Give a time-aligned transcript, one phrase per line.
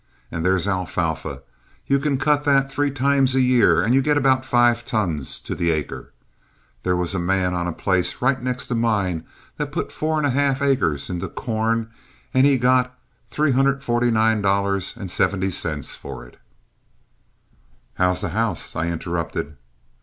[0.31, 1.43] And there's alfalfa.
[1.85, 5.53] You can cut that three times a year, and you get about five tons to
[5.53, 6.11] the acre.
[6.81, 9.25] There was a man on a place right next to mine
[9.57, 11.91] that put four and a half acres into corn
[12.33, 12.97] and he got
[13.31, 16.39] $349.70 for it."
[17.93, 19.55] "How's the house?" I interrupted.